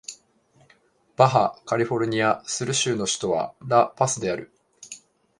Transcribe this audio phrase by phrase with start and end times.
[1.15, 4.51] バハ・カリフォルニア・スル州の州都はラ・パスである